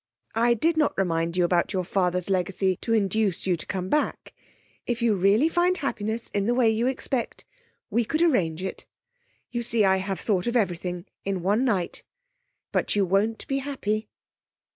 [0.33, 4.33] I did not remind you about your father's legacy to induce you to come back.
[4.87, 7.45] If you really find happiness in the way you expect,
[7.91, 8.87] we could arrange it.
[9.51, 12.03] You see, I have thought of everything, in one night.
[12.71, 14.09] But you won't be happy.